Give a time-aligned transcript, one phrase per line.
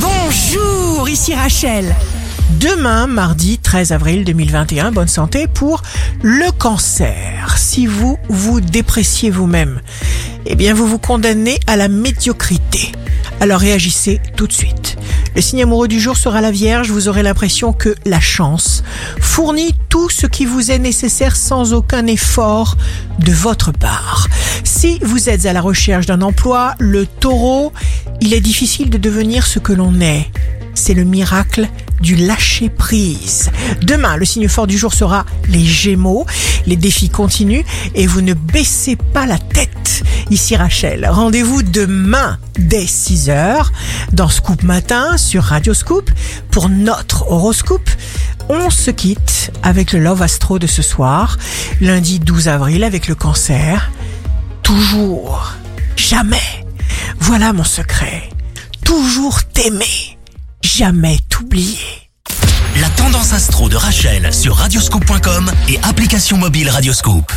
[0.00, 1.94] Bonjour, ici Rachel.
[2.60, 5.82] Demain, mardi 13 avril 2021, bonne santé pour
[6.22, 7.56] le cancer.
[7.58, 9.80] Si vous vous dépréciez vous-même,
[10.46, 12.92] eh bien vous vous condamnez à la médiocrité.
[13.40, 14.96] Alors réagissez tout de suite.
[15.34, 16.90] Le signe amoureux du jour sera la Vierge.
[16.90, 18.82] Vous aurez l'impression que la chance
[19.20, 22.76] fournit tout ce qui vous est nécessaire sans aucun effort
[23.20, 24.26] de votre part.
[24.64, 27.72] Si vous êtes à la recherche d'un emploi, le taureau,
[28.28, 30.30] il est difficile de devenir ce que l'on est.
[30.74, 31.66] C'est le miracle
[32.02, 33.50] du lâcher prise.
[33.80, 36.26] Demain, le signe fort du jour sera les Gémeaux.
[36.66, 40.02] Les défis continuent et vous ne baissez pas la tête.
[40.28, 43.64] Ici Rachel, rendez-vous demain dès 6h
[44.12, 46.10] dans Scoop Matin sur Radio Scoop
[46.50, 47.88] pour notre horoscope.
[48.50, 51.38] On se quitte avec le Love Astro de ce soir,
[51.80, 53.90] lundi 12 avril avec le cancer.
[54.62, 55.54] Toujours,
[55.96, 56.67] jamais.
[57.20, 58.28] Voilà mon secret.
[58.84, 60.18] Toujours t'aimer,
[60.62, 61.78] jamais t'oublier.
[62.80, 67.32] La tendance astro de Rachel sur radioscope.com et application mobile Radioscope.